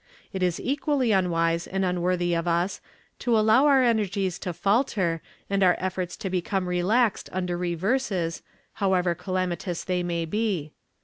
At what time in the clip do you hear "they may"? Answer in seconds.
9.83-10.25